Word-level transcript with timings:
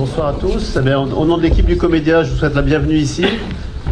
Bonsoir 0.00 0.28
à 0.28 0.32
tous. 0.32 0.78
Eh 0.82 0.94
au 0.94 1.26
nom 1.26 1.36
de 1.36 1.42
l'équipe 1.42 1.66
du 1.66 1.76
Comédia, 1.76 2.22
je 2.22 2.30
vous 2.30 2.38
souhaite 2.38 2.54
la 2.54 2.62
bienvenue 2.62 2.96
ici. 2.96 3.22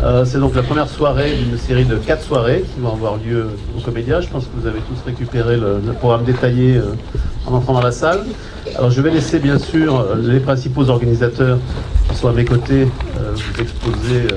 Euh, 0.02 0.24
c'est 0.24 0.38
donc 0.38 0.54
la 0.54 0.62
première 0.62 0.88
soirée 0.88 1.34
d'une 1.36 1.58
série 1.58 1.84
de 1.84 1.96
quatre 1.96 2.24
soirées 2.24 2.64
qui 2.74 2.80
vont 2.80 2.94
avoir 2.94 3.18
lieu 3.18 3.50
au 3.76 3.80
Comédia. 3.82 4.22
Je 4.22 4.28
pense 4.28 4.44
que 4.44 4.58
vous 4.58 4.66
avez 4.66 4.78
tous 4.78 4.96
récupéré 5.04 5.58
le, 5.58 5.82
programme 6.00 6.24
détaillé 6.24 6.78
euh, 6.78 6.94
en 7.46 7.52
entrant 7.52 7.74
dans 7.74 7.82
la 7.82 7.92
salle. 7.92 8.24
Alors 8.74 8.90
je 8.90 9.02
vais 9.02 9.10
laisser 9.10 9.38
bien 9.38 9.58
sûr 9.58 10.00
euh, 10.00 10.14
les 10.16 10.40
principaux 10.40 10.88
organisateurs 10.88 11.58
qui 12.08 12.16
sont 12.16 12.28
à 12.28 12.32
mes 12.32 12.46
côtés 12.46 12.88
vous 13.14 13.60
exposer 13.60 14.28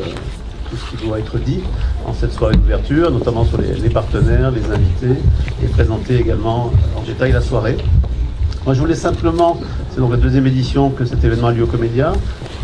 tout 0.70 0.76
ce 0.76 0.98
qui 0.98 1.08
doit 1.08 1.20
être 1.20 1.38
dit 1.38 1.62
en 2.06 2.14
cette 2.14 2.34
soirée 2.34 2.58
d'ouverture, 2.58 3.12
notamment 3.12 3.46
sur 3.46 3.62
les, 3.62 3.76
les 3.76 3.90
partenaires, 3.90 4.52
les 4.52 4.70
invités, 4.70 5.22
et 5.64 5.68
présenter 5.68 6.20
également 6.20 6.74
en 6.98 7.02
détail 7.04 7.32
la 7.32 7.40
soirée. 7.40 7.78
Moi, 8.64 8.76
je 8.76 8.80
voulais 8.80 8.96
simplement, 8.96 9.60
c'est 9.94 10.00
donc 10.00 10.12
la 10.12 10.18
deuxième 10.18 10.48
édition 10.48 10.90
que 10.90 11.04
cet 11.04 11.24
événement 11.24 11.48
a 11.48 11.52
lieu 11.52 11.64
au 11.64 11.68
Comédia. 11.68 12.14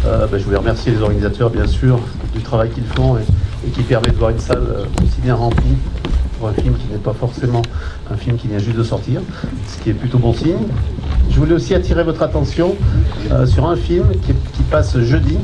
Euh, 0.05 0.27
ben, 0.27 0.37
je 0.37 0.45
voulais 0.45 0.57
remercier 0.57 0.93
les 0.93 1.01
organisateurs, 1.01 1.49
bien 1.49 1.67
sûr, 1.67 1.99
du 2.33 2.41
travail 2.41 2.69
qu'ils 2.69 2.85
font 2.85 3.17
et, 3.17 3.69
qui 3.71 3.81
permet 3.81 4.09
de 4.09 4.15
voir 4.15 4.29
une 4.29 4.39
salle 4.39 4.63
euh, 4.63 4.85
aussi 5.03 5.19
bien 5.21 5.35
remplie 5.35 5.75
pour 6.39 6.47
un 6.47 6.53
film 6.53 6.75
qui 6.75 6.87
n'est 6.89 6.99
pas 6.99 7.13
forcément 7.13 7.63
un 8.09 8.15
film 8.15 8.37
qui 8.37 8.47
vient 8.47 8.59
juste 8.59 8.77
de 8.77 8.83
sortir, 8.83 9.21
ce 9.67 9.83
qui 9.83 9.89
est 9.89 9.93
plutôt 9.93 10.19
bon 10.19 10.33
signe. 10.33 10.55
Je 11.29 11.37
voulais 11.37 11.53
aussi 11.53 11.73
attirer 11.73 12.03
votre 12.03 12.21
attention 12.21 12.75
euh, 13.31 13.45
sur 13.45 13.67
un 13.67 13.75
film 13.75 14.05
qui, 14.25 14.63
passe 14.71 14.97
jeudi, 14.99 15.37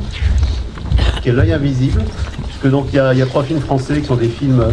qui 1.22 1.30
est 1.30 1.32
L'œil 1.34 1.52
invisible, 1.52 2.02
puisque 2.48 2.70
donc 2.70 2.88
il 2.94 2.96
y, 2.96 3.00
a, 3.00 3.26
trois 3.26 3.44
films 3.44 3.60
français 3.60 4.00
qui 4.00 4.08
sont 4.08 4.16
des 4.16 4.30
films 4.30 4.64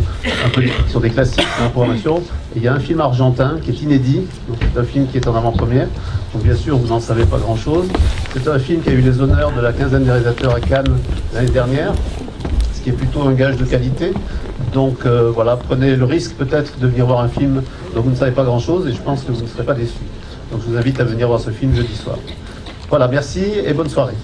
un 0.45 0.48
peu 0.50 0.62
qui 0.62 0.70
sont 0.92 1.00
des 1.00 1.11
classiques 1.11 1.47
la 1.61 1.70
programmation, 1.70 2.22
et 2.55 2.59
il 2.59 2.62
y 2.62 2.69
a 2.69 2.75
un 2.75 2.81
film 2.81 3.01
argentin 3.01 3.59
qui 3.62 3.70
est 3.70 3.83
inédit, 3.83 4.23
donc 4.48 4.59
c'est 4.61 4.81
un 4.81 4.84
film 4.84 5.06
qui 5.06 5.19
est 5.19 5.29
en 5.29 5.37
avant-première, 5.37 5.87
donc 6.34 6.43
bien 6.43 6.56
sûr 6.56 6.77
vous 6.77 6.89
n'en 6.89 7.01
savez 7.01 7.25
pas 7.25 7.39
grand-chose. 7.39 7.87
C'est 8.33 8.48
un 8.48 8.59
film 8.59 8.83
qui 8.83 8.91
a 8.91 8.93
eu 8.93 9.01
les 9.01 9.20
honneurs 9.20 9.53
de 9.53 9.61
la 9.61 9.73
quinzaine 9.73 10.05
des 10.05 10.11
réalisateurs 10.11 10.55
à 10.55 10.61
Cannes 10.61 10.98
l'année 11.33 11.51
dernière, 11.51 11.93
ce 12.75 12.81
qui 12.81 12.91
est 12.91 12.95
plutôt 12.95 13.23
un 13.23 13.33
gage 13.33 13.56
de 13.56 13.65
qualité. 13.65 14.12
Donc 14.73 15.06
euh, 15.06 15.31
voilà, 15.33 15.56
prenez 15.56 15.97
le 15.97 16.05
risque 16.05 16.34
peut-être 16.34 16.78
de 16.78 16.87
venir 16.87 17.06
voir 17.06 17.21
un 17.21 17.28
film 17.28 17.62
dont 17.95 18.03
vous 18.03 18.11
ne 18.11 18.17
savez 18.17 18.33
pas 18.33 18.45
grand-chose, 18.45 18.89
et 18.89 18.93
je 18.93 19.01
pense 19.01 19.23
que 19.23 19.33
vous 19.33 19.43
ne 19.43 19.47
serez 19.47 19.65
pas 19.65 19.75
déçus. 19.75 19.98
Donc 20.51 20.62
je 20.65 20.71
vous 20.71 20.77
invite 20.77 20.98
à 21.01 21.05
venir 21.05 21.28
voir 21.28 21.41
ce 21.41 21.51
film 21.51 21.75
jeudi 21.75 21.95
soir. 21.95 22.17
Voilà, 22.89 23.06
merci 23.06 23.45
et 23.65 23.73
bonne 23.73 23.89
soirée. 23.89 24.15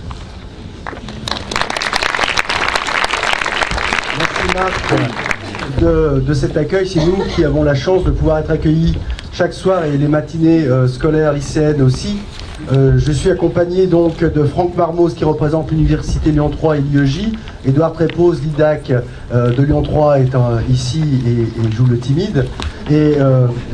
Merci 4.19 4.55
Marc 4.55 5.36
de, 5.81 6.34
cet 6.34 6.56
accueil. 6.56 6.86
C'est 6.86 7.05
nous 7.05 7.19
qui 7.34 7.45
avons 7.45 7.62
la 7.62 7.75
chance 7.75 8.05
de 8.05 8.11
pouvoir 8.11 8.39
être 8.39 8.50
accueillis 8.50 8.97
chaque 9.33 9.53
soir 9.53 9.84
et 9.84 9.97
les 9.97 10.08
matinées 10.08 10.64
euh, 10.64 10.89
scolaires 10.89 11.33
lycéennes 11.33 11.83
aussi. 11.83 12.19
Euh, 12.73 12.95
je 12.97 13.12
suis 13.12 13.31
accompagné 13.31 13.86
donc 13.86 14.25
de 14.25 14.45
Franck 14.45 14.77
Marmos 14.77 15.11
qui 15.11 15.25
représente 15.25 15.70
l'Université 15.70 16.33
Lyon 16.33 16.48
3 16.48 16.78
et 16.78 16.81
l'IEJ. 16.81 17.33
Édouard 17.67 17.92
Trépose, 17.92 18.41
l'IDAC 18.42 18.92
euh, 19.33 19.53
de 19.53 19.62
Lyon 19.62 19.83
3 19.83 20.20
est 20.20 20.34
euh, 20.34 20.61
ici 20.70 21.03
et, 21.27 21.73
joue 21.73 21.86
le 21.86 21.98
timide. 21.98 22.47
Et 22.91 23.17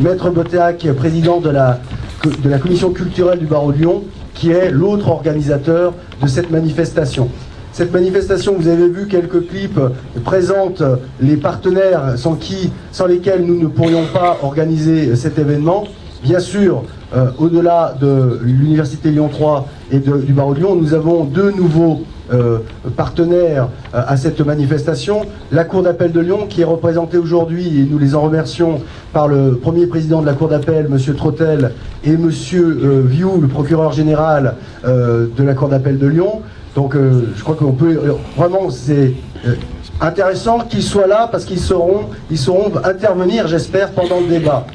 Maître 0.00 0.30
Botéac, 0.30 0.86
président 0.96 1.38
de 1.40 1.50
la, 1.50 1.80
de 2.24 2.48
la 2.48 2.58
commission 2.58 2.90
culturelle 2.92 3.38
du 3.38 3.44
barreau 3.44 3.70
de 3.70 3.76
Lyon, 3.76 4.04
qui 4.32 4.50
est 4.50 4.70
l'autre 4.70 5.08
organisateur 5.08 5.92
de 6.22 6.26
cette 6.26 6.50
manifestation. 6.50 7.28
Cette 7.72 7.90
manifestation, 7.90 8.54
vous 8.58 8.68
avez 8.68 8.86
vu 8.86 9.06
quelques 9.06 9.48
clips, 9.48 9.80
présente 10.24 10.82
les 11.22 11.38
partenaires 11.38 12.18
sans 12.18 13.06
lesquels 13.06 13.46
nous 13.46 13.58
ne 13.58 13.66
pourrions 13.66 14.04
pas 14.12 14.36
organiser 14.42 15.16
cet 15.16 15.38
événement. 15.38 15.84
Bien 16.22 16.38
sûr, 16.38 16.84
euh, 17.16 17.30
au-delà 17.38 17.94
de 17.98 18.40
l'Université 18.42 19.10
Lyon 19.10 19.28
3 19.28 19.66
et 19.90 20.00
du 20.00 20.34
barreau 20.34 20.52
de 20.52 20.58
Lyon, 20.58 20.76
nous 20.76 20.92
avons 20.92 21.24
deux 21.24 21.50
nouveaux 21.50 22.02
euh, 22.30 22.58
partenaires 22.94 23.68
euh, 23.94 24.02
à 24.06 24.18
cette 24.18 24.42
manifestation. 24.42 25.22
La 25.50 25.64
Cour 25.64 25.82
d'appel 25.82 26.12
de 26.12 26.20
Lyon, 26.20 26.46
qui 26.50 26.60
est 26.60 26.64
représentée 26.64 27.16
aujourd'hui, 27.16 27.80
et 27.80 27.84
nous 27.90 27.98
les 27.98 28.14
en 28.14 28.20
remercions, 28.20 28.82
par 29.14 29.28
le 29.28 29.56
premier 29.56 29.86
président 29.86 30.20
de 30.20 30.26
la 30.26 30.34
Cour 30.34 30.48
d'appel, 30.48 30.88
M. 30.92 31.14
Trottel, 31.14 31.72
et 32.04 32.10
M. 32.10 32.28
Vioux, 32.28 33.40
le 33.40 33.48
procureur 33.48 33.92
général 33.92 34.56
de 34.84 35.42
la 35.42 35.54
Cour 35.54 35.68
d'appel 35.68 35.98
de 35.98 36.06
Lyon. 36.06 36.42
Donc 36.74 36.94
euh, 36.94 37.32
je 37.36 37.42
crois 37.42 37.54
qu'on 37.54 37.72
peut... 37.72 38.00
euh, 38.02 38.12
vraiment, 38.36 38.70
c'est 38.70 39.12
euh, 39.46 39.54
intéressant 40.00 40.60
qu'ils 40.60 40.82
soient 40.82 41.06
là 41.06 41.28
parce 41.30 41.44
qu'ils 41.44 41.60
sauront, 41.60 42.06
sauront 42.34 42.72
intervenir, 42.84 43.46
j'espère, 43.46 43.90
pendant 43.90 44.20
le 44.20 44.26
débat. 44.26 44.66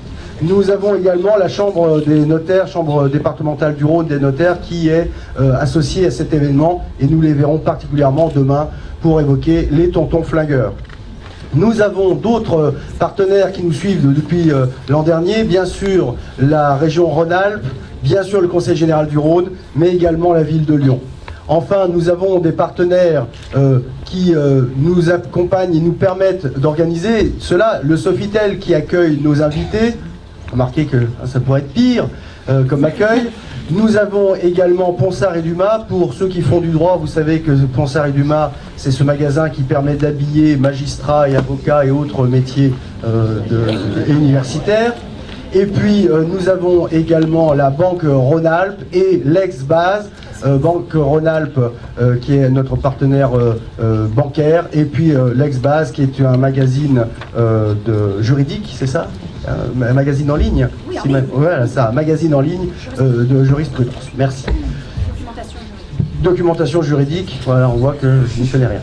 Nous 0.41 0.69
avons 0.69 0.93
également 0.93 1.35
la 1.35 1.47
Chambre 1.47 2.01
des 2.01 2.23
notaires, 2.25 2.67
Chambre 2.67 3.09
départementale 3.09 3.75
du 3.75 3.83
Rhône 3.83 4.05
des 4.05 4.19
notaires, 4.19 4.61
qui 4.61 4.87
est 4.87 5.09
associée 5.59 6.05
à 6.05 6.11
cet 6.11 6.31
événement 6.31 6.85
et 6.99 7.07
nous 7.07 7.21
les 7.21 7.33
verrons 7.33 7.57
particulièrement 7.57 8.31
demain 8.33 8.67
pour 9.01 9.19
évoquer 9.19 9.67
les 9.71 9.89
tontons 9.89 10.21
flingueurs. 10.21 10.73
Nous 11.55 11.81
avons 11.81 12.13
d'autres 12.13 12.75
partenaires 12.99 13.51
qui 13.51 13.63
nous 13.63 13.73
suivent 13.73 14.13
depuis 14.13 14.51
l'an 14.87 15.01
dernier, 15.01 15.43
bien 15.43 15.65
sûr 15.65 16.13
la 16.37 16.75
région 16.75 17.07
Rhône-Alpes, 17.07 17.65
bien 18.03 18.21
sûr 18.21 18.39
le 18.39 18.47
Conseil 18.47 18.75
général 18.75 19.07
du 19.07 19.17
Rhône, 19.17 19.49
mais 19.75 19.89
également 19.89 20.33
la 20.33 20.43
ville 20.43 20.65
de 20.65 20.75
Lyon. 20.75 20.99
Enfin, 21.49 21.87
nous 21.87 22.09
avons 22.09 22.39
des 22.39 22.51
partenaires 22.51 23.27
euh, 23.55 23.79
qui 24.03 24.35
euh, 24.35 24.63
nous 24.77 25.09
accompagnent 25.09 25.75
et 25.75 25.79
nous 25.79 25.93
permettent 25.93 26.59
d'organiser 26.59 27.33
cela. 27.39 27.79
Le 27.83 27.95
Sofitel 27.95 28.59
qui 28.59 28.75
accueille 28.75 29.19
nos 29.21 29.41
invités, 29.41 29.95
remarquez 30.51 30.85
que 30.85 30.97
hein, 30.97 31.25
ça 31.25 31.39
pourrait 31.39 31.61
être 31.61 31.73
pire 31.73 32.09
euh, 32.49 32.65
comme 32.65 32.83
accueil. 32.83 33.29
Nous 33.71 33.95
avons 33.95 34.35
également 34.35 34.91
Ponsard 34.91 35.37
et 35.37 35.41
Dumas. 35.41 35.85
Pour 35.87 36.13
ceux 36.13 36.27
qui 36.27 36.41
font 36.41 36.59
du 36.59 36.69
droit, 36.69 36.97
vous 36.99 37.07
savez 37.07 37.39
que 37.39 37.51
Ponsard 37.51 38.07
et 38.07 38.11
Dumas, 38.11 38.51
c'est 38.75 38.91
ce 38.91 39.03
magasin 39.03 39.49
qui 39.49 39.63
permet 39.63 39.95
d'habiller 39.95 40.57
magistrats 40.57 41.29
et 41.29 41.35
avocats 41.37 41.85
et 41.85 41.91
autres 41.91 42.27
métiers 42.27 42.73
universitaires. 44.07 44.93
Et 45.53 45.65
puis 45.65 46.07
euh, 46.07 46.23
nous 46.23 46.49
avons 46.49 46.87
également 46.87 47.53
la 47.53 47.69
Banque 47.69 48.03
Rhône-Alpes 48.05 48.81
et 48.93 49.21
l'ex-base, 49.23 50.09
euh, 50.45 50.57
Banque 50.57 50.91
Rhône-Alpes 50.93 51.59
euh, 51.99 52.17
qui 52.17 52.35
est 52.35 52.49
notre 52.49 52.75
partenaire 52.75 53.31
euh, 53.35 54.07
bancaire, 54.07 54.65
et 54.73 54.83
puis 54.83 55.13
l'ex-base 55.35 55.91
qui 55.91 56.03
est 56.03 56.21
un 56.21 56.37
magazine 56.37 57.05
de 57.35 58.21
juridique, 58.21 58.73
c'est 58.77 58.87
ça? 58.87 59.07
Un 59.47 59.93
magazine 59.93 60.29
en 60.29 60.35
ligne 60.35 60.67
Oui, 60.89 60.99
en 60.99 61.03
Si 61.03 61.09
ma- 61.09 61.19
ligne. 61.21 61.29
Voilà, 61.33 61.67
ça, 61.67 61.89
un 61.89 61.93
magazine 61.93 62.35
en 62.35 62.41
ligne 62.41 62.67
de 62.99 63.43
jurisprudence. 63.45 64.09
Merci. 64.17 64.45
Documentation 64.45 65.59
juridique. 65.59 66.23
Documentation 66.23 66.81
juridique, 66.81 67.39
voilà, 67.45 67.69
on 67.69 67.77
voit 67.77 67.93
que 67.93 68.23
je 68.35 68.41
n'y 68.41 68.47
connais 68.49 68.67
rien. 68.67 68.81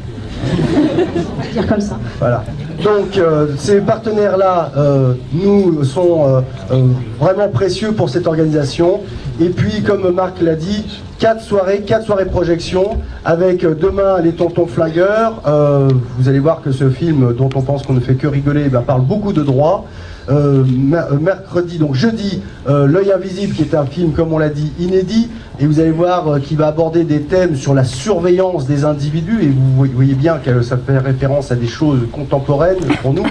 On 0.56 1.42
va 1.42 1.48
dire 1.52 1.66
comme 1.66 1.80
ça. 1.80 1.98
Voilà. 2.18 2.44
Donc 2.82 3.16
euh, 3.16 3.54
ces 3.56 3.80
partenaires-là 3.80 4.72
euh, 4.76 5.14
nous 5.32 5.84
sont 5.84 6.42
euh, 6.70 6.82
vraiment 7.20 7.48
précieux 7.48 7.92
pour 7.92 8.10
cette 8.10 8.26
organisation. 8.26 9.02
Et 9.40 9.48
puis, 9.48 9.82
comme 9.82 10.14
Marc 10.14 10.40
l'a 10.40 10.54
dit, 10.54 10.86
quatre 11.18 11.42
soirées, 11.42 11.80
quatre 11.80 12.06
soirées 12.06 12.26
projection 12.26 12.98
avec 13.24 13.64
euh, 13.64 13.74
demain 13.74 14.20
les 14.22 14.32
Tontons 14.32 14.66
Flingueurs. 14.66 15.42
Euh, 15.46 15.88
vous 16.18 16.28
allez 16.28 16.38
voir 16.38 16.62
que 16.62 16.70
ce 16.70 16.88
film, 16.88 17.34
dont 17.36 17.50
on 17.56 17.60
pense 17.62 17.82
qu'on 17.82 17.94
ne 17.94 18.00
fait 18.00 18.14
que 18.14 18.28
rigoler, 18.28 18.68
ben, 18.68 18.82
parle 18.82 19.02
beaucoup 19.02 19.32
de 19.32 19.42
droit. 19.42 19.86
Euh, 20.30 20.62
euh, 20.92 21.18
mercredi, 21.20 21.78
donc 21.78 21.94
jeudi, 21.94 22.40
L'œil 22.66 23.12
invisible, 23.12 23.54
qui 23.54 23.62
est 23.62 23.74
un 23.74 23.84
film, 23.84 24.12
comme 24.12 24.32
on 24.32 24.38
l'a 24.38 24.48
dit, 24.48 24.72
inédit, 24.78 25.28
et 25.58 25.66
vous 25.66 25.80
allez 25.80 25.90
voir 25.90 26.40
qu'il 26.40 26.56
va 26.56 26.68
aborder 26.68 27.02
des 27.04 27.20
thèmes 27.22 27.56
sur 27.56 27.74
la 27.74 27.84
surveillance 27.84 28.66
des 28.66 28.84
individus, 28.84 29.42
et 29.42 29.48
vous 29.48 29.76
voy- 29.76 29.90
voyez 29.92 30.14
bien 30.14 30.36
que 30.42 30.62
ça 30.62 30.76
fait 30.78 30.96
référence 30.98 31.50
à 31.52 31.56
des 31.56 31.66
choses 31.66 31.98
contemporaines 32.12 32.78
pour 33.02 33.12
nous. 33.12 33.26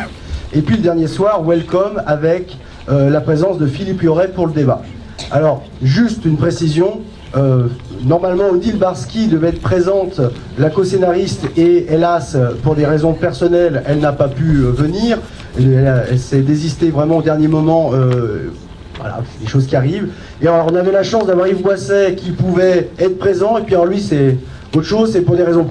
Et 0.53 0.61
puis 0.61 0.75
le 0.75 0.83
dernier 0.83 1.07
soir, 1.07 1.41
Welcome, 1.43 2.01
avec 2.05 2.57
la 2.87 3.21
présence 3.21 3.57
de 3.57 3.65
Philippe 3.65 4.03
Yoret 4.03 4.27
pour 4.27 4.45
le 4.45 4.53
débat. 4.53 4.81
Alors, 5.31 5.63
juste 5.81 6.25
une 6.25 6.37
précision, 6.37 7.01
euh, 7.35 7.67
normalement 8.03 8.49
Odile 8.49 8.77
Barski 8.77 9.27
devait 9.27 9.49
être 9.49 9.61
présente, 9.61 10.21
la 10.57 10.69
co-scénariste, 10.69 11.45
et 11.57 11.87
hélas, 11.89 12.37
pour 12.61 12.75
des 12.75 12.85
raisons 12.85 13.13
personnelles, 13.13 13.83
elle 13.85 13.99
n'a 13.99 14.11
pas 14.11 14.27
pu 14.27 14.57
euh, 14.57 14.71
venir. 14.71 15.19
Elle, 15.57 16.19
s'est 16.19 16.41
désistée 16.41 16.89
vraiment 16.89 17.17
au 17.17 17.21
dernier 17.21 17.47
moment. 17.47 17.91
euh, 17.93 18.51
voilà, 18.99 19.23
des 19.41 19.47
choses 19.47 19.65
qui 19.65 19.75
arrivent. 19.75 20.09
Et 20.39 20.47
alors, 20.47 20.67
on 20.71 20.75
avait 20.75 20.91
la 20.91 21.01
chance 21.01 21.25
d'avoir 21.25 21.47
Yves 21.47 21.63
Boisset 21.63 22.13
qui 22.15 22.29
pouvait 22.29 22.91
être 22.99 23.17
présent, 23.17 23.57
et 23.57 23.63
puis 23.63 23.73
alors 23.73 23.87
lui, 23.87 23.99
c'est 23.99 24.37
autre 24.75 24.85
chose, 24.85 25.11
c'est 25.11 25.21
pour 25.21 25.35
des 25.35 25.43
raisons 25.43 25.65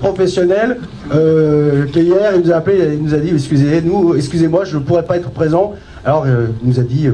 professionnelles. 0.00 0.78
Qu'hier, 1.92 2.32
il 2.34 2.42
nous 2.42 2.50
a 2.50 2.56
appelé, 2.56 2.94
il 2.94 3.04
nous 3.04 3.14
a 3.14 3.18
dit 3.18 3.30
excusez-nous, 3.34 4.16
excusez-moi, 4.16 4.64
je 4.64 4.78
ne 4.78 4.82
pourrais 4.82 5.04
pas 5.04 5.18
être 5.18 5.30
présent. 5.30 5.74
Alors, 6.04 6.26
il 6.26 6.68
nous 6.68 6.80
a 6.80 6.82
dit, 6.82 7.08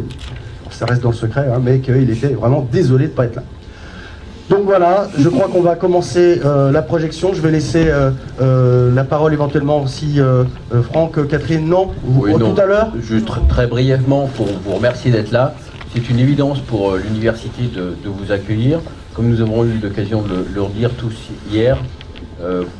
ça 0.70 0.86
reste 0.86 1.02
dans 1.02 1.10
le 1.10 1.14
secret, 1.16 1.46
hein, 1.52 1.60
mais 1.62 1.78
qu'il 1.80 2.10
était 2.10 2.28
vraiment 2.34 2.66
désolé 2.70 3.06
de 3.06 3.10
ne 3.10 3.16
pas 3.16 3.24
être 3.26 3.36
là. 3.36 3.42
Donc 4.48 4.60
voilà, 4.64 5.08
je 5.18 5.28
crois 5.28 5.48
qu'on 5.48 5.60
va 5.60 5.74
commencer 5.76 6.40
euh, 6.42 6.72
la 6.72 6.80
projection. 6.80 7.34
Je 7.34 7.42
vais 7.42 7.50
laisser 7.50 7.84
euh, 7.88 8.10
euh, 8.40 8.94
la 8.94 9.04
parole 9.04 9.34
éventuellement 9.34 9.86
si 9.86 10.20
Franck, 10.84 11.26
Catherine, 11.28 11.68
non? 11.68 11.90
Vous- 12.02 12.22
Oui, 12.24 12.34
non. 12.34 12.54
Tout 12.54 12.60
à 12.60 12.64
l'heure? 12.64 12.92
Juste 12.98 13.28
très, 13.48 13.66
brièvement 13.66 14.26
pour 14.36 14.46
vous 14.46 14.72
remercier 14.74 15.10
d'être 15.10 15.32
là. 15.32 15.54
C'est 15.94 16.08
une 16.08 16.18
évidence 16.18 16.60
pour 16.60 16.96
l'université 16.96 17.64
de, 17.64 17.94
de 18.02 18.08
vous 18.08 18.32
accueillir. 18.32 18.80
comme 19.14 19.28
nous 19.28 19.40
avons 19.42 19.64
eu 19.64 19.78
l'occasion 19.82 20.22
de 20.22 20.46
le 20.54 20.62
redire 20.62 20.90
tous 20.92 21.14
hier, 21.52 21.76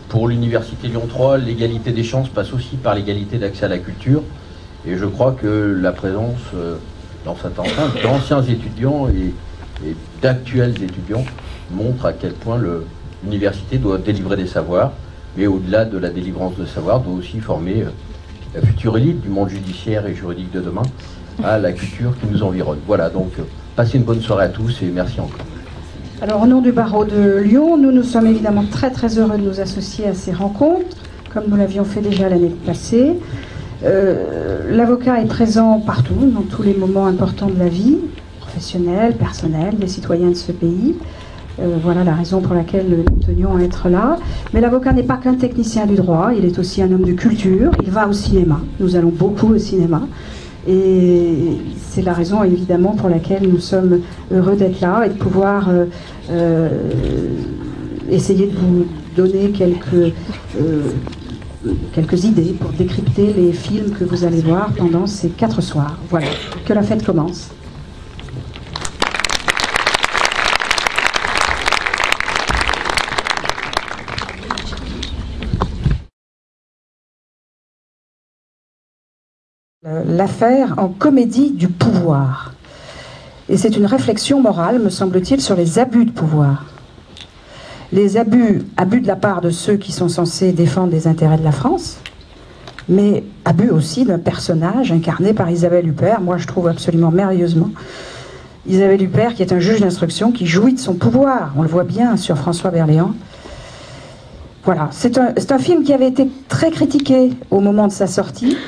pour 0.08 0.28
l'Université 0.28 0.86
Lyon 0.88 1.02
3, 1.08 1.36
l'égalité 1.38 1.90
des 1.90 2.04
chances 2.04 2.28
passe 2.28 2.52
aussi 2.54 2.76
par 2.76 2.94
l'égalité 2.94 3.38
d'accès 3.38 3.64
à 3.66 3.68
la 3.68 3.78
culture. 3.78 4.22
Et 4.86 4.96
je 4.96 5.04
crois 5.04 5.32
que 5.32 5.76
la 5.82 5.90
présence 5.92 6.38
dans 7.28 7.36
cette 7.36 7.58
enceinte 7.58 8.02
d'anciens 8.02 8.42
étudiants 8.42 9.06
et, 9.08 9.34
d'actuels 10.22 10.82
étudiants 10.82 11.24
montre 11.70 12.06
à 12.06 12.12
quel 12.14 12.32
point 12.32 12.58
l'université 13.22 13.76
doit 13.76 13.98
délivrer 13.98 14.36
des 14.36 14.46
savoirs, 14.46 14.92
mais 15.36 15.46
au-delà 15.46 15.84
de 15.84 15.98
la 15.98 16.08
délivrance 16.08 16.56
de 16.56 16.64
savoirs, 16.64 17.00
doit 17.00 17.12
aussi 17.12 17.38
former 17.38 17.82
euh, 17.82 17.90
la 18.54 18.62
future 18.62 18.96
élite 18.96 19.20
du 19.20 19.28
monde 19.28 19.50
judiciaire 19.50 20.06
et 20.06 20.14
juridique 20.14 20.50
de 20.52 20.60
demain 20.60 20.82
à 21.44 21.58
la 21.58 21.72
culture 21.72 22.18
qui 22.18 22.26
nous 22.32 22.42
environne. 22.42 22.78
Voilà, 22.86 23.10
donc 23.10 23.32
passez 23.76 23.98
une 23.98 24.04
bonne 24.04 24.22
soirée 24.22 24.46
à 24.46 24.48
tous 24.48 24.82
et 24.82 24.86
merci 24.86 25.20
encore. 25.20 25.46
Alors, 26.20 26.42
au 26.42 26.46
nom 26.46 26.60
du 26.60 26.72
barreau 26.72 27.04
de 27.04 27.36
Lyon, 27.36 27.76
nous 27.76 27.92
nous 27.92 28.02
sommes 28.02 28.26
évidemment 28.26 28.64
très 28.64 28.90
très 28.90 29.18
heureux 29.18 29.38
de 29.38 29.44
nous 29.44 29.60
associer 29.60 30.06
à 30.06 30.14
ces 30.14 30.32
rencontres, 30.32 30.96
comme 31.32 31.44
nous 31.46 31.56
l'avions 31.56 31.84
fait 31.84 32.00
déjà 32.00 32.28
l'année 32.28 32.54
passée. 32.66 33.14
Euh, 33.84 34.74
l'avocat 34.74 35.20
est 35.20 35.26
présent 35.26 35.80
partout, 35.80 36.32
dans 36.34 36.42
tous 36.42 36.62
les 36.62 36.74
moments 36.74 37.06
importants 37.06 37.46
de 37.46 37.58
la 37.58 37.68
vie, 37.68 37.98
professionnelle, 38.40 39.14
personnelle, 39.14 39.76
des 39.76 39.86
citoyens 39.86 40.30
de 40.30 40.34
ce 40.34 40.52
pays. 40.52 40.96
Euh, 41.60 41.76
voilà 41.82 42.04
la 42.04 42.14
raison 42.14 42.40
pour 42.40 42.54
laquelle 42.54 42.86
nous 42.88 43.20
tenions 43.24 43.56
à 43.56 43.62
être 43.62 43.88
là. 43.88 44.16
Mais 44.52 44.60
l'avocat 44.60 44.92
n'est 44.92 45.02
pas 45.02 45.16
qu'un 45.16 45.34
technicien 45.34 45.86
du 45.86 45.94
droit, 45.94 46.30
il 46.36 46.44
est 46.44 46.58
aussi 46.58 46.82
un 46.82 46.90
homme 46.92 47.04
de 47.04 47.12
culture, 47.12 47.70
il 47.84 47.90
va 47.90 48.08
au 48.08 48.12
cinéma, 48.12 48.60
nous 48.80 48.96
allons 48.96 49.12
beaucoup 49.14 49.54
au 49.54 49.58
cinéma. 49.58 50.02
Et 50.66 51.56
c'est 51.88 52.02
la 52.02 52.12
raison 52.12 52.42
évidemment 52.44 52.94
pour 52.94 53.08
laquelle 53.08 53.48
nous 53.48 53.60
sommes 53.60 54.00
heureux 54.32 54.56
d'être 54.56 54.80
là 54.80 55.04
et 55.06 55.08
de 55.08 55.14
pouvoir 55.14 55.70
euh, 56.30 56.68
essayer 58.10 58.46
de 58.46 58.56
vous 58.56 58.86
donner 59.16 59.50
quelques, 59.50 60.12
quelques 61.92 62.24
idées 62.24 62.54
pour 62.58 62.70
décrypter 62.70 63.32
les 63.32 63.52
films 63.52 63.90
que 63.90 64.04
vous 64.04 64.24
allez 64.24 64.40
voir 64.40 64.72
pendant 64.72 65.06
ces 65.06 65.30
quatre 65.30 65.60
soirs. 65.60 65.98
Voilà, 66.08 66.28
que 66.64 66.72
la 66.72 66.82
fête 66.82 67.04
commence. 67.04 67.50
L'affaire 79.82 80.74
en 80.78 80.88
comédie 80.88 81.52
du 81.52 81.68
pouvoir. 81.68 82.52
Et 83.48 83.56
c'est 83.56 83.76
une 83.76 83.86
réflexion 83.86 84.42
morale, 84.42 84.78
me 84.78 84.90
semble-t-il, 84.90 85.40
sur 85.40 85.56
les 85.56 85.78
abus 85.78 86.04
de 86.04 86.10
pouvoir. 86.10 86.64
Les 87.92 88.18
abus, 88.18 88.62
abus 88.76 89.00
de 89.00 89.06
la 89.06 89.16
part 89.16 89.40
de 89.40 89.50
ceux 89.50 89.76
qui 89.76 89.92
sont 89.92 90.08
censés 90.08 90.52
défendre 90.52 90.92
les 90.92 91.06
intérêts 91.06 91.38
de 91.38 91.44
la 91.44 91.52
France, 91.52 91.98
mais 92.88 93.24
abus 93.46 93.70
aussi 93.70 94.04
d'un 94.04 94.18
personnage 94.18 94.92
incarné 94.92 95.32
par 95.32 95.50
Isabelle 95.50 95.88
Huppert, 95.88 96.20
moi 96.20 96.36
je 96.36 96.46
trouve 96.46 96.68
absolument 96.68 97.10
merveilleusement. 97.10 97.70
Isabelle 98.66 99.02
Huppert, 99.02 99.34
qui 99.34 99.42
est 99.42 99.54
un 99.54 99.60
juge 99.60 99.80
d'instruction, 99.80 100.32
qui 100.32 100.46
jouit 100.46 100.74
de 100.74 100.78
son 100.78 100.94
pouvoir, 100.94 101.54
on 101.56 101.62
le 101.62 101.68
voit 101.68 101.84
bien 101.84 102.18
sur 102.18 102.36
François 102.36 102.70
Berléand. 102.70 103.12
Voilà, 104.64 104.88
c'est 104.92 105.16
un, 105.16 105.32
un 105.48 105.58
film 105.58 105.82
qui 105.82 105.94
avait 105.94 106.08
été 106.08 106.28
très 106.48 106.70
critiqué 106.70 107.30
au 107.50 107.60
moment 107.60 107.86
de 107.86 107.92
sa 107.92 108.06
sortie, 108.06 108.58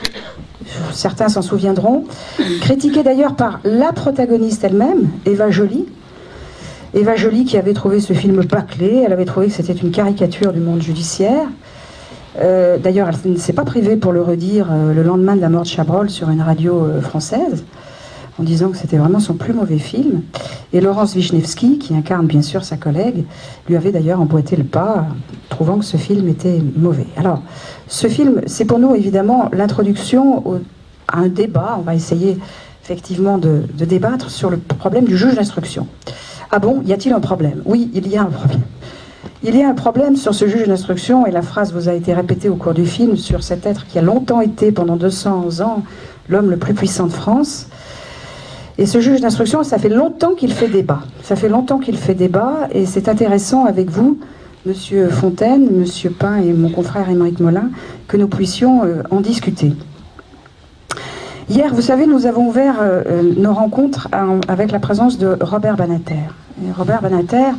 certains 0.93 1.29
s'en 1.29 1.43
souviendront, 1.43 2.05
critiqué 2.63 3.03
d'ailleurs 3.03 3.37
par 3.37 3.61
la 3.65 3.93
protagoniste 3.93 4.65
elle-même, 4.65 5.11
Eva 5.27 5.51
Jolie. 5.51 5.87
Eva 6.93 7.15
Jolie 7.15 7.45
qui 7.45 7.57
avait 7.57 7.73
trouvé 7.73 8.01
ce 8.01 8.13
film 8.13 8.45
bâclé, 8.45 9.05
elle 9.07 9.13
avait 9.13 9.25
trouvé 9.25 9.47
que 9.47 9.53
c'était 9.53 9.73
une 9.73 9.93
caricature 9.93 10.53
du 10.53 10.59
monde 10.59 10.83
judiciaire. 10.83 11.47
Euh, 12.39 12.79
d'ailleurs, 12.79 13.09
elle 13.09 13.33
ne 13.33 13.39
s'est 13.39 13.53
pas 13.53 13.65
privée 13.65 13.97
pour 13.97 14.13
le 14.13 14.23
redire 14.23 14.69
euh, 14.71 14.93
le 14.93 15.03
lendemain 15.03 15.37
de 15.37 15.41
la 15.41 15.49
mort 15.49 15.63
de 15.63 15.69
Chabrol 15.69 16.11
sur 16.11 16.31
une 16.31 16.43
radio 16.43 16.85
euh, 16.85 17.01
française 17.01 17.65
en 18.41 18.43
disant 18.43 18.71
que 18.71 18.77
c'était 18.77 18.97
vraiment 18.97 19.21
son 19.21 19.35
plus 19.35 19.53
mauvais 19.53 19.79
film. 19.79 20.23
Et 20.73 20.81
Laurence 20.81 21.15
Wisniewski, 21.15 21.79
qui 21.79 21.95
incarne 21.95 22.27
bien 22.27 22.43
sûr 22.43 22.65
sa 22.65 22.77
collègue, 22.77 23.25
lui 23.69 23.77
avait 23.77 23.93
d'ailleurs 23.93 24.21
emboîté 24.21 24.57
le 24.57 24.65
pas, 24.65 25.07
trouvant 25.49 25.79
que 25.79 25.85
ce 25.85 25.97
film 25.97 26.27
était 26.29 26.61
mauvais. 26.77 27.07
Alors, 27.17 27.43
ce 27.87 28.09
film, 28.09 28.41
c'est 28.47 28.65
pour 28.65 28.79
nous 28.79 28.95
évidemment 28.95 29.51
l'introduction 29.53 30.63
à 31.09 31.19
un 31.19 31.29
débat. 31.29 31.77
On 31.79 31.83
va 31.83 31.95
essayer 31.95 32.39
effectivement 32.83 33.39
de, 33.39 33.63
débattre 33.77 34.31
sur 34.31 34.51
le 34.51 34.57
problème 34.57 35.05
du 35.05 35.17
juge 35.17 35.35
d'instruction. 35.35 35.87
Ah 36.53 36.59
bon, 36.59 36.83
y 36.85 36.93
a-t-il 36.93 37.15
un 37.15 37.21
problème? 37.21 37.63
Oui, 37.65 37.91
il 37.95 38.09
y 38.09 38.17
a 38.17 38.23
un 38.23 38.27
problème. 38.27 38.63
Il 39.45 39.57
y 39.57 39.63
a 39.63 39.69
un 39.69 39.75
problème 39.75 40.17
sur 40.17 40.35
ce 40.35 40.49
juge 40.49 40.67
d'instruction, 40.67 41.25
et 41.25 41.31
la 41.31 41.43
phrase 41.43 41.73
vous 41.73 41.89
a 41.89 41.95
été 41.95 42.13
répétée 42.13 42.49
au 42.49 42.57
cours 42.57 42.75
du 42.75 42.87
film 42.87 43.17
sur 43.17 43.45
cet 43.45 43.67
être 43.67 43.87
qui 43.87 44.01
a 44.01 44.03
longtemps 44.03 44.41
été, 44.41 44.73
pendant 44.73 44.97
200 44.97 45.61
ans, 45.61 45.85
l'homme 46.29 46.51
le 46.51 46.57
plus 46.57 46.75
puissant 46.75 47.07
de 47.07 47.13
France. 47.13 47.69
Et 48.79 48.87
ce 48.87 49.01
juge 49.01 49.21
d'instruction, 49.21 49.63
ça 49.63 49.79
fait 49.79 49.89
longtemps 49.89 50.35
qu'il 50.35 50.53
fait 50.53 50.69
débat. 50.69 51.03
Ça 51.23 51.37
fait 51.37 51.49
longtemps 51.49 51.79
qu'il 51.79 51.97
fait 51.97 52.15
débat, 52.15 52.69
et 52.73 52.85
c'est 52.85 53.09
intéressant 53.09 53.65
avec 53.65 53.89
vous, 53.89 54.19
Monsieur 54.67 55.09
Fontaine, 55.09 55.69
Monsieur 55.71 56.11
Pain 56.11 56.39
et 56.39 56.53
mon 56.53 56.69
confrère 56.69 57.09
Émeric 57.09 57.39
Molin, 57.39 57.71
que 58.09 58.17
nous 58.17 58.29
puissions 58.29 58.85
euh, 58.85 59.03
en 59.13 59.21
discuter. 59.21 59.73
Hier, 61.51 61.75
vous 61.75 61.83
savez, 61.83 62.07
nous 62.07 62.27
avons 62.27 62.47
ouvert 62.47 62.77
euh, 62.81 63.03
euh, 63.09 63.23
nos 63.37 63.53
rencontres 63.53 64.07
avec 64.47 64.71
la 64.71 64.79
présence 64.79 65.19
de 65.19 65.37
Robert 65.41 65.75
Banater. 65.75 66.15
Robert 66.79 67.03
Banater, 67.03 67.51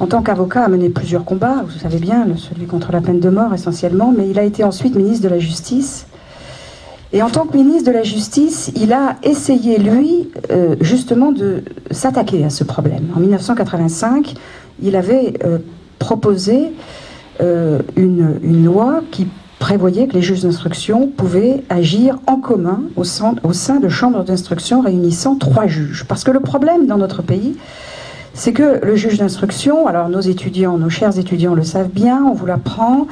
en 0.00 0.06
tant 0.06 0.20
qu'avocat, 0.20 0.64
a 0.64 0.68
mené 0.68 0.90
plusieurs 0.90 1.24
combats, 1.24 1.64
vous 1.64 1.78
savez 1.78 1.96
bien, 1.96 2.26
celui 2.36 2.66
contre 2.66 2.92
la 2.92 3.00
peine 3.00 3.20
de 3.20 3.30
mort 3.30 3.54
essentiellement, 3.54 4.12
mais 4.14 4.28
il 4.28 4.38
a 4.38 4.42
été 4.42 4.64
ensuite 4.64 4.96
ministre 4.96 5.24
de 5.24 5.30
la 5.30 5.38
Justice 5.38 6.06
et 7.14 7.22
en 7.22 7.30
tant 7.30 7.46
que 7.46 7.56
ministre 7.56 7.90
de 7.90 7.96
la 7.96 8.02
Justice, 8.02 8.70
il 8.76 8.92
a 8.92 9.16
essayé, 9.22 9.78
lui, 9.78 10.28
euh, 10.50 10.76
justement, 10.82 11.32
de 11.32 11.64
s'attaquer 11.90 12.44
à 12.44 12.50
ce 12.50 12.64
problème. 12.64 13.06
En 13.16 13.20
1985, 13.20 14.34
il 14.82 14.94
avait 14.94 15.32
proposé 15.98 16.72
une, 17.40 18.64
loi 18.66 19.00
qui 19.10 19.26
prévoyait 19.62 20.08
que 20.08 20.14
les 20.14 20.22
juges 20.22 20.40
d'instruction 20.40 21.06
pouvaient 21.06 21.62
agir 21.68 22.18
en 22.26 22.38
commun 22.38 22.80
au 22.96 23.04
sein, 23.04 23.32
de 23.80 23.88
chambres 23.88 24.24
d'instruction 24.24 24.80
réunissant 24.80 25.36
trois 25.36 25.68
juges. 25.68 26.04
Parce 26.08 26.24
que 26.24 26.32
le 26.32 26.40
problème 26.40 26.88
dans 26.88 26.96
notre 26.96 27.22
pays, 27.22 27.54
c'est 28.34 28.52
que 28.52 28.84
le 28.84 28.96
juge 28.96 29.18
d'instruction, 29.18 29.86
alors 29.86 30.08
nos 30.08 30.20
étudiants, 30.20 30.78
nos 30.78 30.90
chers 30.90 31.16
étudiants 31.16 31.54
le 31.54 31.62
savent 31.62 31.90
bien, 31.90 32.24
on 32.24 32.34
vous 32.34 32.44
l'apprend, 32.44 33.06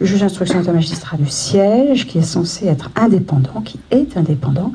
le 0.00 0.06
juge 0.06 0.22
d'instruction 0.22 0.60
est 0.60 0.68
un 0.68 0.72
magistrat 0.72 1.16
du 1.16 1.28
siège 1.28 2.08
qui 2.08 2.18
est 2.18 2.22
censé 2.22 2.66
être 2.66 2.90
indépendant, 2.96 3.60
qui 3.64 3.78
est 3.92 4.16
indépendant, 4.16 4.72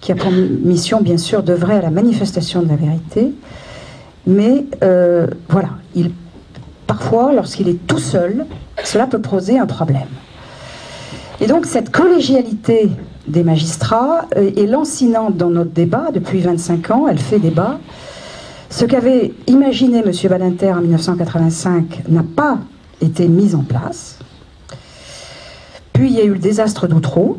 qui 0.00 0.12
a 0.12 0.14
pour 0.14 0.30
mission, 0.30 1.00
bien 1.00 1.18
sûr, 1.18 1.42
d'œuvrer 1.42 1.74
à 1.74 1.82
la 1.82 1.90
manifestation 1.90 2.62
de 2.62 2.68
la 2.68 2.76
vérité. 2.76 3.32
Mais 4.28 4.64
euh, 4.84 5.26
voilà, 5.48 5.70
il, 5.96 6.12
parfois, 6.86 7.32
lorsqu'il 7.32 7.68
est 7.68 7.84
tout 7.88 7.98
seul, 7.98 8.46
cela 8.84 9.08
peut 9.08 9.20
poser 9.20 9.58
un 9.58 9.66
problème. 9.66 10.06
Et 11.40 11.46
donc, 11.46 11.66
cette 11.66 11.90
collégialité 11.90 12.90
des 13.28 13.42
magistrats 13.42 14.26
euh, 14.36 14.50
est 14.56 14.66
lancinante 14.66 15.36
dans 15.36 15.50
notre 15.50 15.70
débat 15.70 16.10
depuis 16.12 16.40
25 16.40 16.90
ans, 16.90 17.08
elle 17.08 17.18
fait 17.18 17.38
débat. 17.38 17.78
Ce 18.70 18.84
qu'avait 18.84 19.32
imaginé 19.46 19.98
M. 19.98 20.12
Badinter 20.28 20.72
en 20.72 20.80
1985 20.80 22.04
n'a 22.08 22.22
pas 22.22 22.58
été 23.00 23.28
mis 23.28 23.54
en 23.54 23.62
place. 23.62 24.18
Puis 25.92 26.10
il 26.10 26.16
y 26.16 26.20
a 26.20 26.24
eu 26.24 26.32
le 26.32 26.38
désastre 26.38 26.86
d'Outreau. 26.86 27.38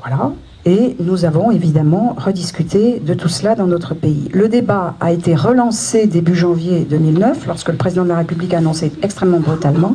Voilà. 0.00 0.32
Et 0.66 0.96
nous 0.98 1.24
avons 1.24 1.50
évidemment 1.50 2.14
rediscuté 2.16 2.98
de 2.98 3.12
tout 3.12 3.28
cela 3.28 3.54
dans 3.54 3.66
notre 3.66 3.94
pays. 3.94 4.28
Le 4.32 4.48
débat 4.48 4.94
a 4.98 5.12
été 5.12 5.34
relancé 5.34 6.06
début 6.06 6.34
janvier 6.34 6.86
2009, 6.88 7.46
lorsque 7.46 7.68
le 7.68 7.76
président 7.76 8.04
de 8.04 8.08
la 8.08 8.16
République 8.18 8.54
a 8.54 8.58
annoncé 8.58 8.92
extrêmement 9.02 9.40
brutalement 9.40 9.94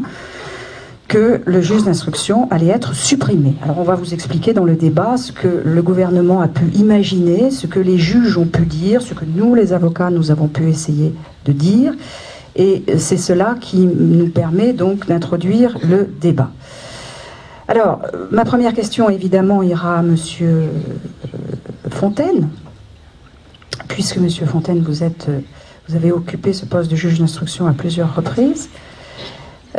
que 1.09 1.41
le 1.43 1.61
juge 1.61 1.83
d'instruction 1.83 2.49
allait 2.51 2.67
être 2.67 2.93
supprimé. 2.93 3.55
Alors 3.63 3.79
on 3.79 3.83
va 3.83 3.95
vous 3.95 4.13
expliquer 4.13 4.53
dans 4.53 4.63
le 4.63 4.75
débat 4.75 5.17
ce 5.17 5.31
que 5.31 5.63
le 5.65 5.81
gouvernement 5.81 6.39
a 6.39 6.47
pu 6.47 6.65
imaginer, 6.75 7.49
ce 7.49 7.65
que 7.67 7.79
les 7.79 7.97
juges 7.97 8.37
ont 8.37 8.45
pu 8.45 8.61
dire, 8.61 9.01
ce 9.01 9.15
que 9.15 9.25
nous, 9.25 9.55
les 9.55 9.73
avocats, 9.73 10.11
nous 10.11 10.29
avons 10.29 10.47
pu 10.47 10.69
essayer 10.69 11.13
de 11.45 11.51
dire. 11.51 11.93
Et 12.55 12.83
c'est 12.97 13.17
cela 13.17 13.55
qui 13.59 13.87
nous 13.87 14.29
permet 14.29 14.71
donc 14.71 15.07
d'introduire 15.07 15.77
le 15.83 16.07
débat. 16.21 16.51
Alors, 17.67 18.01
ma 18.31 18.45
première 18.45 18.73
question, 18.73 19.09
évidemment, 19.09 19.63
ira 19.63 19.97
à 19.97 20.01
Monsieur 20.01 20.47
euh, 20.47 21.89
Fontaine, 21.89 22.49
puisque 23.87 24.17
Monsieur 24.17 24.45
Fontaine, 24.45 24.81
vous, 24.81 25.03
êtes, 25.03 25.27
euh, 25.29 25.39
vous 25.87 25.95
avez 25.95 26.11
occupé 26.11 26.53
ce 26.53 26.65
poste 26.65 26.89
de 26.89 26.95
juge 26.95 27.19
d'instruction 27.19 27.67
à 27.67 27.73
plusieurs 27.73 28.15
reprises. 28.15 28.69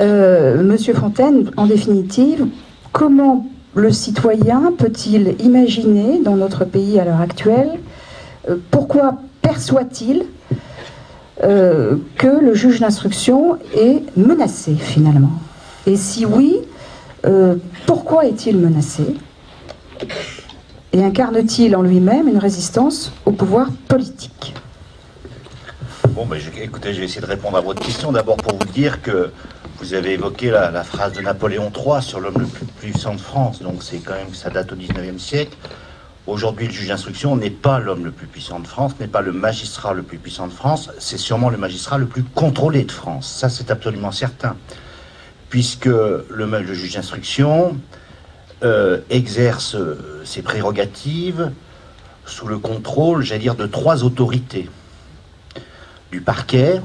Euh, 0.01 0.63
Monsieur 0.63 0.95
Fontaine, 0.95 1.51
en 1.57 1.67
définitive, 1.67 2.47
comment 2.93 3.47
le 3.75 3.93
citoyen 3.93 4.73
peut-il 4.77 5.37
imaginer 5.41 6.21
dans 6.23 6.37
notre 6.37 6.65
pays 6.65 6.99
à 6.99 7.05
l'heure 7.05 7.21
actuelle, 7.21 7.79
pourquoi 8.71 9.17
perçoit-il 9.43 10.25
euh, 11.43 11.97
que 12.17 12.27
le 12.27 12.55
juge 12.55 12.81
d'instruction 12.81 13.59
est 13.77 14.03
menacé 14.17 14.75
finalement? 14.75 15.33
Et 15.87 15.97
si 15.97 16.27
oui, 16.27 16.57
euh, 17.27 17.57
pourquoi 17.87 18.27
est-il 18.27 18.57
menacé? 18.59 19.05
Et 20.93 21.05
incarne-t-il 21.05 21.77
en 21.77 21.83
lui-même 21.83 22.27
une 22.27 22.39
résistance 22.39 23.13
au 23.25 23.33
pouvoir 23.33 23.69
politique? 23.87 24.55
Bon, 26.11 26.27
ben, 26.27 26.41
écoutez, 26.61 26.93
je 26.93 26.99
vais 26.99 27.05
essayer 27.05 27.21
de 27.21 27.27
répondre 27.27 27.57
à 27.57 27.61
votre 27.61 27.81
question. 27.81 28.11
D'abord 28.11 28.37
pour 28.37 28.59
vous 28.59 28.73
dire 28.73 29.01
que 29.01 29.31
vous 29.81 29.95
avez 29.95 30.13
évoqué 30.13 30.51
la, 30.51 30.85
phrase 30.85 31.15
de 31.15 31.23
Napoléon 31.23 31.73
III 31.75 32.03
sur 32.03 32.21
l'homme 32.21 32.39
le 32.39 32.47
plus 32.47 32.67
puissant 32.67 33.15
de 33.15 33.21
France. 33.21 33.63
Donc 33.63 33.83
c'est 33.83 33.99
quand 33.99 34.13
même, 34.13 34.35
ça 34.35 34.51
date 34.51 34.73
au 34.73 34.77
19e 34.77 35.19
siècle. 35.19 35.57
Aujourd'hui, 36.27 36.67
le 36.67 36.73
juge 36.73 36.89
d'instruction 36.89 37.35
n'est 37.35 37.51
pas 37.51 37.79
l'homme 37.79 38.05
le 38.05 38.11
plus 38.11 38.27
puissant 38.27 38.61
de 38.61 38.67
France, 38.67 38.93
n'est 39.01 39.09
pas 39.09 39.23
le 39.23 39.33
magistrat 39.33 39.95
le 39.95 40.03
plus 40.03 40.19
puissant 40.19 40.47
de 40.47 40.53
France, 40.53 40.91
c'est 40.99 41.17
sûrement 41.17 41.49
le 41.49 41.57
magistrat 41.57 41.97
le 41.97 42.05
plus 42.07 42.23
contrôlé 42.23 42.85
de 42.85 42.93
France. 42.93 43.27
Ça, 43.27 43.49
c'est 43.49 43.71
absolument 43.71 44.13
certain. 44.13 44.55
Puisque 45.49 45.87
le 45.87 46.75
juge 46.75 46.95
d'instruction 46.95 47.79
euh, 48.63 49.01
exerce 49.09 49.75
euh, 49.75 50.21
ses 50.25 50.43
prérogatives 50.43 51.51
sous 52.27 52.47
le 52.47 52.59
contrôle, 52.59 53.23
j'allais 53.23 53.41
dire, 53.41 53.55
de 53.55 53.67
trois 53.67 54.05
autorités 54.05 54.69
du 56.13 56.21
parquet, 56.21 56.81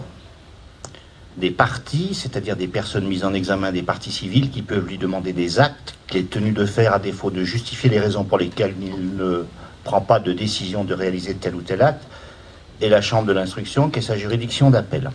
des 1.37 1.51
parties, 1.51 2.13
c'est-à-dire 2.13 2.55
des 2.55 2.67
personnes 2.67 3.07
mises 3.07 3.25
en 3.25 3.33
examen 3.33 3.71
des 3.71 3.83
parties 3.83 4.11
civiles 4.11 4.49
qui 4.49 4.61
peuvent 4.61 4.87
lui 4.87 4.97
demander 4.97 5.33
des 5.33 5.59
actes 5.59 5.95
qu'il 6.07 6.21
est 6.21 6.29
tenu 6.29 6.51
de 6.51 6.65
faire 6.65 6.93
à 6.93 6.99
défaut 6.99 7.29
de 7.31 7.43
justifier 7.43 7.89
les 7.89 7.99
raisons 7.99 8.23
pour 8.23 8.37
lesquelles 8.37 8.73
il 8.81 9.15
ne 9.17 9.45
prend 9.83 10.01
pas 10.01 10.19
de 10.19 10.31
décision 10.33 10.83
de 10.83 10.93
réaliser 10.93 11.33
tel 11.35 11.55
ou 11.55 11.61
tel 11.61 11.81
acte, 11.81 12.03
et 12.81 12.89
la 12.89 13.01
chambre 13.01 13.27
de 13.27 13.33
l'instruction 13.33 13.89
qui 13.89 13.99
est 13.99 14.01
sa 14.01 14.17
juridiction 14.17 14.69
d'appel. 14.69 15.11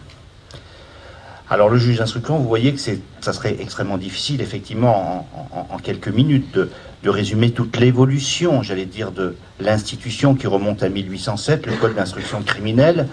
Alors 1.48 1.68
le 1.68 1.78
juge 1.78 1.98
d'instruction, 1.98 2.38
vous 2.38 2.46
voyez 2.48 2.72
que 2.74 2.80
ça 2.80 3.32
serait 3.32 3.56
extrêmement 3.60 3.98
difficile, 3.98 4.40
effectivement, 4.40 5.26
en, 5.34 5.58
en- 5.58 5.74
en 5.74 5.78
quelques 5.78 6.08
minutes, 6.08 6.54
de, 6.54 6.70
de 7.02 7.10
résumer 7.10 7.50
toute 7.50 7.76
l'évolution, 7.78 8.62
j'allais 8.62 8.84
dire, 8.86 9.10
de 9.10 9.34
l'institution 9.58 10.34
qui 10.36 10.46
remonte 10.46 10.82
à 10.84 10.88
1807, 10.88 11.66
le 11.66 11.72
Code 11.74 11.94
d'instruction 11.96 12.42
criminelle, 12.42 13.08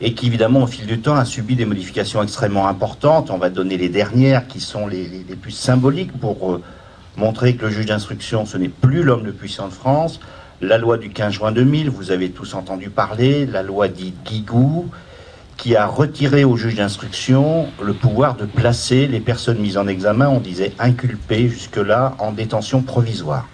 et 0.00 0.12
qui, 0.12 0.26
évidemment, 0.26 0.62
au 0.62 0.66
fil 0.66 0.86
du 0.86 1.00
temps, 1.00 1.14
a 1.14 1.24
subi 1.24 1.56
des 1.56 1.64
modifications 1.64 2.22
extrêmement 2.22 2.68
importantes. 2.68 3.30
On 3.30 3.38
va 3.38 3.48
donner 3.48 3.78
les 3.78 3.88
dernières, 3.88 4.46
qui 4.46 4.60
sont 4.60 4.86
les, 4.86 5.24
plus 5.40 5.52
symboliques, 5.52 6.12
pour 6.12 6.52
euh, 6.52 6.62
montrer 7.16 7.56
que 7.56 7.66
le 7.66 7.70
juge 7.70 7.86
d'instruction, 7.86 8.44
ce 8.44 8.58
n'est 8.58 8.68
plus 8.68 9.02
l'homme 9.02 9.24
le 9.24 9.32
puissant 9.32 9.68
de 9.68 9.72
France. 9.72 10.20
La 10.60 10.78
loi 10.78 10.98
du 10.98 11.10
15 11.10 11.34
juin 11.34 11.52
2000, 11.52 11.90
vous 11.90 12.10
avez 12.10 12.30
tous 12.30 12.54
entendu 12.54 12.90
parler, 12.90 13.46
la 13.46 13.62
loi 13.62 13.88
dite 13.88 14.16
Guigou, 14.24 14.90
qui 15.56 15.76
a 15.76 15.86
retiré 15.86 16.44
au 16.44 16.56
juge 16.56 16.76
d'instruction 16.76 17.68
le 17.82 17.94
pouvoir 17.94 18.36
de 18.36 18.44
placer 18.44 19.06
les 19.06 19.20
personnes 19.20 19.58
mises 19.58 19.78
en 19.78 19.86
examen, 19.86 20.28
on 20.28 20.40
disait 20.40 20.72
inculpées 20.78 21.48
jusque-là, 21.48 22.14
en 22.18 22.32
détention 22.32 22.82
provisoire. 22.82 23.48